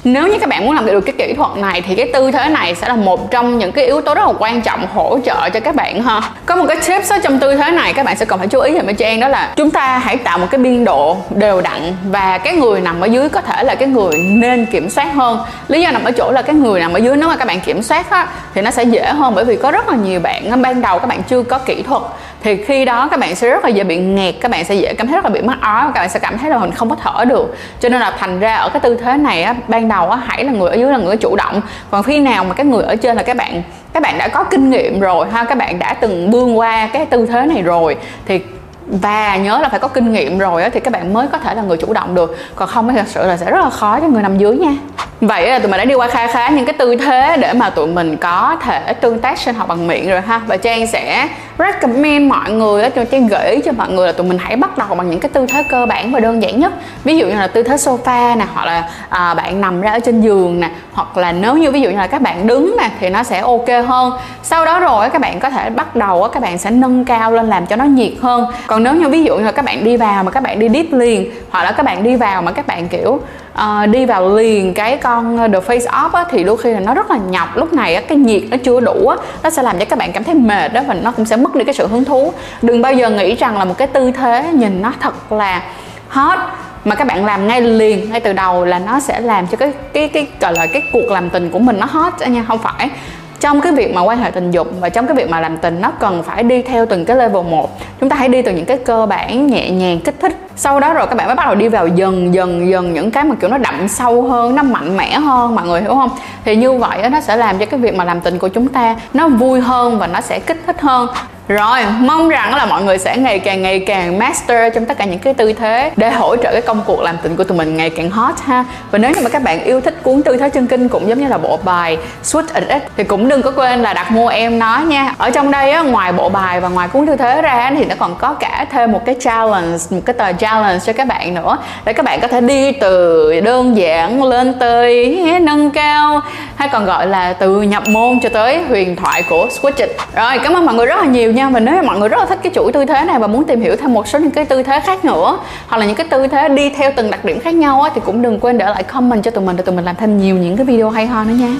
nếu 0.06 0.28
như 0.28 0.40
các 0.40 0.50
bạn 0.50 0.66
muốn 0.66 0.76
làm 0.76 0.86
được 0.86 1.02
cái 1.02 1.16
kỹ 1.18 1.34
thuật 1.34 1.58
này 1.58 1.82
thì 1.82 1.96
cái 1.96 2.10
tư 2.14 2.32
thế 2.32 2.50
này 2.50 2.76
sẽ 2.76 2.88
là 2.88 2.96
một 2.96 3.32
trong 3.32 3.58
những 3.58 3.72
cái 3.72 3.86
yếu 3.86 4.02
tố 4.02 4.14
rất 4.14 4.28
là 4.28 4.34
quan 4.40 4.62
trọng 4.62 4.88
hỗ 4.94 5.20
trợ 5.26 5.50
cho 5.50 5.60
các 5.60 5.76
bạn 5.76 6.04
ha. 6.04 6.22
Có 6.46 6.56
một 6.56 6.66
cái 6.68 6.78
tips 6.78 7.12
đó, 7.12 7.18
trong 7.24 7.40
tư 7.40 7.56
thế 7.56 7.72
này 7.72 7.94
các 7.94 8.06
bạn 8.06 8.18
sẽ 8.18 8.26
cần 8.26 8.40
phải 8.40 8.48
chú 8.48 8.60
ý 8.60 8.74
về 8.74 8.82
bên 8.82 8.96
trang 8.96 9.20
đó 9.20 9.28
là 9.28 9.54
chúng 9.56 9.72
ta 9.72 9.98
hãy 9.98 10.18
tạo 10.18 10.38
một 10.38 10.48
cái 10.52 10.60
biên 10.60 10.86
độ 10.86 11.18
đều 11.30 11.62
đặn 11.62 11.96
và 12.06 12.38
cái 12.38 12.54
người 12.54 12.82
nằm 12.82 13.02
ở 13.02 13.06
dưới 13.06 13.30
có 13.30 13.42
thể 13.42 13.64
là 13.64 13.76
cái 13.76 13.88
người 13.88 14.18
nên 14.18 14.66
kiểm 14.66 14.90
soát 14.90 15.14
hơn. 15.14 15.40
Lý 15.68 15.82
do 15.82 15.92
nằm 15.92 16.04
ở 16.04 16.12
chỗ 16.12 16.32
là 16.32 16.42
cái 16.42 16.56
người 16.56 16.80
nằm 16.80 16.94
ở 16.94 16.98
dưới 16.98 17.18
nếu 17.18 17.30
mà 17.30 17.36
các 17.36 17.48
bạn 17.48 17.60
kiểm 17.60 17.84
soát 17.84 18.10
á, 18.10 18.28
thì 18.54 18.62
nó 18.62 18.72
sẽ 18.72 18.84
dễ 18.84 19.06
hơn 19.06 19.36
bởi 19.36 19.46
vì 19.46 19.56
có 19.56 19.72
rất 19.72 19.90
là 19.90 19.96
nhiều 19.96 20.20
bạn 20.20 20.62
ban 20.62 20.82
đầu 20.82 21.00
các 21.00 21.08
bạn 21.08 21.24
chưa 21.24 21.44
có 21.44 21.58
kỹ 21.58 21.82
thuật 21.82 22.02
thì 22.46 22.58
khi 22.64 22.86
đó 22.86 23.08
các 23.12 23.20
bạn 23.20 23.36
sẽ 23.36 23.50
rất 23.50 23.64
là 23.64 23.70
dễ 23.70 23.84
bị 23.84 23.98
nghẹt 23.98 24.36
các 24.42 24.52
bạn 24.52 24.66
sẽ 24.66 24.76
dễ 24.76 24.94
cảm 24.94 25.08
thấy 25.08 25.16
rất 25.16 25.24
là 25.24 25.30
bị 25.30 25.42
mất 25.42 25.54
ói 25.62 25.86
và 25.86 25.92
các 25.92 26.02
bạn 26.02 26.10
sẽ 26.10 26.20
cảm 26.20 26.38
thấy 26.38 26.50
là 26.50 26.58
mình 26.58 26.72
không 26.72 26.90
có 26.90 26.96
thở 26.96 27.26
được. 27.26 27.56
Cho 27.80 27.90
nên 27.90 28.00
là 28.00 28.14
thành 28.20 28.40
ra 28.40 28.56
ở 28.56 28.70
cái 28.70 28.80
tư 28.80 28.98
thế 29.04 29.18
này 29.18 29.44
á, 29.44 29.56
ban 29.68 29.88
đầu 29.88 30.10
á, 30.10 30.20
hãy 30.26 30.44
là 30.44 30.52
người 30.52 30.70
ở 30.70 30.76
dưới 30.76 30.92
là 30.92 30.98
người 30.98 31.18
chủ 31.18 31.36
động. 31.36 31.62
Còn 31.92 32.04
khi 32.04 32.20
nào 32.20 32.44
mà 32.44 32.54
cái 32.54 32.66
người 32.66 32.84
ở 32.84 32.96
trên 32.96 33.18
là 33.18 33.24
các 33.24 33.38
bạn 33.38 33.62
các 33.94 34.04
bạn 34.04 34.18
đã 34.18 34.28
có 34.28 34.44
kinh 34.44 34.70
nghiệm 34.70 35.00
rồi 35.00 35.28
ha 35.32 35.44
các 35.44 35.58
bạn 35.58 35.80
đã 35.80 35.94
từng 35.94 36.32
bươn 36.32 36.58
qua 36.58 36.90
cái 36.94 37.06
tư 37.06 37.26
thế 37.26 37.46
này 37.46 37.62
rồi 37.62 37.96
thì 38.26 38.42
và 38.88 39.36
nhớ 39.36 39.60
là 39.62 39.70
phải 39.70 39.80
có 39.80 39.88
kinh 39.88 40.14
nghiệm 40.14 40.38
rồi 40.38 40.64
á, 40.64 40.70
thì 40.70 40.80
các 40.80 40.92
bạn 40.92 41.14
mới 41.14 41.28
có 41.28 41.38
thể 41.38 41.56
là 41.56 41.62
người 41.62 41.78
chủ 41.78 41.94
động 41.94 42.16
được. 42.16 42.38
Còn 42.56 42.68
không 42.68 42.90
thì 42.90 42.96
thật 42.98 43.08
sự 43.08 43.28
là 43.28 43.38
sẽ 43.38 43.52
rất 43.52 43.64
là 43.64 43.70
khó 43.70 44.00
cho 44.00 44.08
người 44.08 44.22
nằm 44.22 44.38
dưới 44.38 44.58
nha. 44.58 44.76
Vậy 45.22 45.50
là 45.50 45.60
tụi 45.60 45.72
mình 45.72 45.78
đã 45.78 45.86
đi 45.86 45.96
qua 45.96 46.08
khá 46.08 46.28
khá 46.28 46.50
những 46.50 46.66
cái 46.66 46.74
tư 46.74 46.96
thế 46.96 47.38
để 47.38 47.54
mà 47.54 47.70
tụi 47.70 47.88
mình 47.88 48.18
có 48.18 48.58
thể 48.64 48.94
tương 48.94 49.20
tác 49.20 49.38
sinh 49.38 49.56
học 49.56 49.68
bằng 49.68 49.88
miệng 49.88 50.10
rồi 50.10 50.22
ha. 50.22 50.42
Và 50.48 50.58
trang 50.58 50.88
sẽ 50.88 51.28
recommend 51.60 52.30
mọi 52.30 52.52
người 52.52 52.90
cho 52.90 53.06
trang 53.06 53.28
gợi 53.28 53.52
ý 53.52 53.62
cho 53.66 53.72
mọi 53.72 53.90
người 53.90 54.08
là 54.08 54.14
tụi 54.14 54.28
mình 54.28 54.38
hãy 54.38 54.56
bắt 54.56 54.78
đầu 54.78 54.88
bằng 54.96 55.10
những 55.10 55.20
cái 55.20 55.30
tư 55.30 55.46
thế 55.50 55.64
cơ 55.70 55.86
bản 55.86 56.12
và 56.12 56.20
đơn 56.20 56.42
giản 56.42 56.60
nhất. 56.60 56.74
Ví 57.04 57.18
dụ 57.18 57.28
như 57.28 57.36
là 57.36 57.48
tư 57.48 57.64
thế 57.64 57.76
sofa 57.76 58.38
nè 58.38 58.46
hoặc 58.54 58.66
là 58.66 58.90
à, 59.10 59.34
bạn 59.34 59.62
nằm 59.62 59.82
ra 59.82 59.92
ở 59.92 60.00
trên 60.00 60.22
giường 60.22 60.60
nè 60.60 60.70
hoặc 60.94 61.18
là 61.18 61.32
nếu 61.32 61.58
như 61.58 61.72
ví 61.72 61.82
dụ 61.82 61.90
như 61.90 61.98
là 61.98 62.08
các 62.08 62.22
bạn 62.22 62.48
đứng 62.48 62.76
nè 62.80 62.90
thì 63.00 63.10
nó 63.10 63.24
sẽ 63.24 63.40
ok 63.40 63.68
hơn. 63.88 64.14
Sau 64.44 64.66
đó 64.66 64.80
rồi 64.80 65.10
các 65.10 65.22
bạn 65.22 65.40
có 65.40 65.50
thể 65.50 65.70
bắt 65.70 65.96
đầu 65.96 66.28
các 66.34 66.44
bạn 66.44 66.58
sẽ 66.58 66.72
nâng 66.72 67.06
cao 67.06 67.32
lên 67.32 67.48
làm 67.50 67.66
cho 67.66 67.76
nó 67.76 67.86
nhiệt 67.86 68.14
hơn. 68.22 68.46
Còn 68.68 68.84
nếu 68.84 68.94
như 68.94 69.10
ví 69.10 69.24
dụ 69.24 69.38
như 69.38 69.44
là 69.44 69.52
các 69.52 69.66
bạn 69.66 69.84
đi 69.84 69.98
vào 69.98 70.24
mà 70.24 70.32
các 70.32 70.44
bạn 70.44 70.60
đi 70.60 70.70
deep 70.70 70.86
liền 70.92 71.32
hoặc 71.50 71.64
là 71.64 71.72
các 71.72 71.84
bạn 71.84 72.04
đi 72.04 72.16
vào 72.16 72.42
mà 72.42 72.52
các 72.52 72.68
bạn 72.68 72.88
kiểu 72.88 73.20
uh, 73.62 73.90
đi 73.90 74.06
vào 74.06 74.36
liền 74.36 74.74
cái 74.74 74.98
con 74.98 75.38
ờ, 75.38 75.48
the 75.48 75.60
face 75.60 75.86
off 75.86 76.10
á, 76.10 76.26
thì 76.30 76.44
đôi 76.44 76.58
khi 76.58 76.72
là 76.72 76.80
nó 76.80 76.94
rất 76.94 77.12
là 77.12 77.18
nhọc. 77.18 77.58
Lúc 77.58 77.74
này 77.74 77.96
á, 77.96 78.02
cái 78.02 78.18
nhiệt 78.18 78.42
nó 78.50 78.58
chưa 78.58 78.80
đủ 78.80 79.08
á, 79.08 79.18
nó 79.44 79.50
sẽ 79.50 79.64
làm 79.64 79.80
cho 79.80 79.86
các 79.86 80.00
bạn 80.00 80.12
cảm 80.12 80.24
thấy 80.24 80.36
mệt 80.36 80.74
đó 80.74 80.82
và 80.88 80.94
nó 80.94 81.12
cũng 81.12 81.26
sẽ 81.26 81.36
mất 81.36 81.56
đi 81.56 81.64
cái 81.64 81.74
sự 81.74 81.88
hứng 81.88 82.06
thú. 82.06 82.34
Đừng 82.62 82.82
bao 82.82 82.94
giờ 82.94 83.10
nghĩ 83.10 83.36
rằng 83.36 83.58
là 83.58 83.66
một 83.66 83.78
cái 83.78 83.88
tư 83.88 84.12
thế 84.12 84.50
nhìn 84.54 84.82
nó 84.82 84.94
thật 85.00 85.32
là 85.32 85.64
hot 86.08 86.40
mà 86.86 86.96
các 86.96 87.08
bạn 87.08 87.26
làm 87.26 87.48
ngay 87.48 87.62
liền 87.62 88.12
ngay 88.12 88.20
từ 88.20 88.34
đầu 88.34 88.66
là 88.66 88.80
nó 88.80 89.00
sẽ 89.00 89.22
làm 89.22 89.48
cho 89.48 89.58
cái 89.58 89.72
cái 89.94 90.08
cái 90.08 90.28
gọi 90.40 90.54
là 90.54 90.68
cái 90.74 90.84
cuộc 90.94 91.12
làm 91.12 91.30
tình 91.30 91.50
của 91.50 91.60
mình 91.60 91.80
nó 91.80 91.86
hot 91.86 92.14
nha 92.28 92.46
không 92.48 92.60
phải 92.60 92.90
trong 93.40 93.62
cái 93.62 93.72
việc 93.72 93.94
mà 93.94 94.02
quan 94.02 94.18
hệ 94.18 94.32
tình 94.32 94.52
dục 94.52 94.68
và 94.80 94.90
trong 94.90 95.08
cái 95.08 95.16
việc 95.16 95.30
mà 95.30 95.40
làm 95.40 95.58
tình, 95.58 95.82
nó 95.82 95.92
cần 96.00 96.24
phải 96.24 96.44
đi 96.44 96.62
theo 96.62 96.86
từng 96.86 97.06
cái 97.06 97.18
level 97.18 97.44
một. 97.44 97.80
Chúng 98.00 98.10
ta 98.10 98.16
hãy 98.16 98.30
đi 98.30 98.42
từ 98.42 98.52
những 98.52 98.66
cái 98.66 98.78
cơ 98.78 99.06
bản 99.06 99.48
nhẹ 99.48 99.70
nhàng, 99.70 100.00
kích 100.00 100.16
thích. 100.22 100.38
Sau 100.56 100.80
đó 100.80 100.94
rồi 100.94 101.08
các 101.08 101.16
bạn 101.16 101.28
mới 101.28 101.36
bắt 101.36 101.46
đầu 101.46 101.56
đi 101.56 101.68
vào 101.68 101.88
dần 101.88 102.34
dần 102.34 102.70
dần 102.70 102.94
những 102.94 103.12
cái 103.12 103.24
mà, 103.24 103.36
kiểu, 103.36 103.50
nó 103.50 103.58
đậm 103.58 103.88
sâu 103.88 104.22
hơn, 104.22 104.56
nó 104.56 104.64
mạnh 104.64 104.98
mẽ 104.98 105.14
hơn, 105.20 105.56
mọi 105.56 105.66
người 105.68 105.82
hiểu 105.82 105.96
không? 105.96 106.10
Thì 106.46 106.56
như 106.56 106.74
vậy 106.74 107.10
nó 107.10 107.22
sẽ 107.22 107.36
làm 107.36 107.58
cho 107.58 107.66
cái 107.66 107.80
việc 107.80 107.96
mà 107.96 108.04
làm 108.04 108.22
tình 108.22 108.40
của 108.40 108.48
chúng 108.48 108.68
ta 108.68 108.96
nó 109.14 109.28
vui 109.28 109.62
hơn 109.62 110.00
và 110.00 110.08
nó 110.08 110.22
sẽ 110.22 110.40
kích 110.40 110.62
thích 110.66 110.82
hơn 110.82 111.08
rồi, 111.48 111.80
mong 112.00 112.30
rằng 112.30 112.56
là 112.56 112.66
mọi 112.66 112.84
người 112.84 112.98
sẽ 112.98 113.18
ngày 113.18 113.40
càng 113.40 113.62
ngày 113.62 113.80
càng 113.80 114.20
master 114.20 114.74
trong 114.76 114.86
tất 114.86 114.98
cả 114.98 115.06
những 115.06 115.20
cái 115.20 115.34
tư 115.34 115.54
thế 115.54 115.92
để 115.96 116.12
hỗ 116.12 116.36
trợ 116.36 116.52
cái 116.52 116.62
công 116.62 116.82
cuộc 116.86 117.02
làm 117.02 117.18
tình 117.24 117.36
của 117.36 117.44
tụi 117.44 117.58
mình 117.58 117.78
ngày 117.78 117.90
càng 117.90 118.10
hot 118.10 118.36
ha. 118.46 118.66
Và 118.92 118.98
nếu 118.98 119.12
như 119.12 119.22
mà 119.24 119.30
các 119.30 119.42
bạn 119.44 119.64
yêu 119.64 119.82
thích 119.82 120.04
cuốn 120.04 120.22
tư 120.22 120.38
thế 120.38 120.50
chân 120.50 120.68
kinh 120.68 120.90
cũng 120.90 121.10
giống 121.10 121.20
như 121.20 121.28
là 121.28 121.38
bộ 121.38 121.60
bài 121.64 121.98
Switch 122.24 122.70
it 122.70 122.84
thì 122.98 123.04
cũng 123.04 123.30
đừng 123.30 123.42
có 123.42 123.52
quên 123.52 123.82
là 123.82 123.94
đặt 123.94 124.12
mua 124.12 124.28
em 124.28 124.60
nó 124.60 124.80
nha. 124.88 125.14
Ở 125.18 125.30
trong 125.30 125.52
đây 125.52 125.72
á, 125.72 125.82
ngoài 125.82 126.12
bộ 126.12 126.30
bài 126.30 126.60
và 126.60 126.70
ngoài 126.70 126.88
cuốn 126.88 127.08
tư 127.08 127.16
thế 127.16 127.42
ra 127.42 127.72
thì 127.78 127.86
nó 127.86 127.96
còn 128.00 128.16
có 128.16 128.34
cả 128.34 128.66
thêm 128.72 128.92
một 128.92 129.06
cái 129.06 129.16
challenge, 129.20 129.78
một 129.90 130.02
cái 130.06 130.14
tờ 130.14 130.34
challenge 130.34 130.80
cho 130.86 130.94
các 130.94 131.08
bạn 131.08 131.34
nữa 131.34 131.58
để 131.86 131.94
các 131.94 132.06
bạn 132.06 132.20
có 132.22 132.28
thể 132.28 132.42
đi 132.42 132.72
từ 132.72 133.42
đơn 133.42 133.78
giản 133.78 134.24
lên 134.24 134.60
tới 134.60 135.22
nâng 135.42 135.72
cao 135.72 136.22
hay 136.56 136.70
còn 136.70 136.86
gọi 136.86 137.08
là 137.08 137.34
từ 137.34 137.62
nhập 137.62 137.88
môn 137.88 138.20
cho 138.24 138.30
tới 138.30 138.64
huyền 138.70 138.96
thoại 138.96 139.24
của 139.30 139.48
Switch 139.62 139.78
It. 139.78 139.90
Rồi, 140.16 140.40
cảm 140.44 140.54
ơn 140.54 140.66
mọi 140.66 140.76
người 140.76 140.86
rất 140.86 141.00
là 141.00 141.06
nhiều 141.06 141.32
nha 141.36 141.50
và 141.50 141.60
nếu 141.60 141.84
mọi 141.84 142.00
người 142.00 142.10
rất 142.10 142.18
là 142.18 142.26
thích 142.26 142.40
cái 142.44 142.52
chuỗi 142.56 142.72
tư 142.72 142.86
thế 142.86 143.06
này 143.06 143.20
và 143.20 143.28
muốn 143.28 143.44
tìm 143.44 143.62
hiểu 143.62 143.76
thêm 143.76 143.94
một 143.94 144.08
số 144.08 144.20
những 144.20 144.32
cái 144.32 144.46
tư 144.46 144.64
thế 144.64 144.80
khác 144.80 145.06
nữa 145.06 145.40
hoặc 145.68 145.78
là 145.78 145.86
những 145.86 145.96
cái 145.96 146.08
tư 146.10 146.28
thế 146.28 146.50
đi 146.50 146.70
theo 146.70 146.92
từng 146.96 147.12
đặc 147.12 147.26
điểm 147.26 147.40
khác 147.40 147.54
nhau 147.54 147.82
á, 147.82 147.92
thì 147.96 148.02
cũng 148.06 148.22
đừng 148.22 148.40
quên 148.40 148.58
để 148.58 148.66
lại 148.66 148.84
comment 148.84 149.24
cho 149.24 149.32
tụi 149.32 149.44
mình 149.44 149.56
để 149.56 149.64
tụi 149.64 149.76
mình 149.76 149.86
làm 149.86 149.96
thêm 149.96 150.18
nhiều 150.18 150.36
những 150.36 150.58
cái 150.58 150.66
video 150.66 150.90
hay 150.90 151.08
ho 151.08 151.24
nữa 151.24 151.34
nha. 151.34 151.56